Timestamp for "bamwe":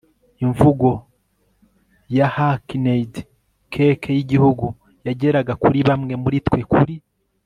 5.87-6.13